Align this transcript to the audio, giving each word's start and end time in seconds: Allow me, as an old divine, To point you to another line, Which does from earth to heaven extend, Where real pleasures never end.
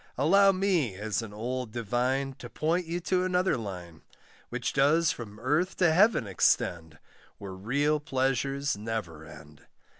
Allow 0.17 0.51
me, 0.51 0.95
as 0.95 1.21
an 1.21 1.31
old 1.31 1.71
divine, 1.71 2.33
To 2.39 2.49
point 2.49 2.87
you 2.87 2.99
to 3.01 3.23
another 3.23 3.55
line, 3.55 4.01
Which 4.49 4.73
does 4.73 5.11
from 5.11 5.39
earth 5.39 5.77
to 5.77 5.93
heaven 5.93 6.25
extend, 6.25 6.97
Where 7.37 7.53
real 7.53 7.99
pleasures 7.99 8.75
never 8.75 9.23
end. 9.27 9.67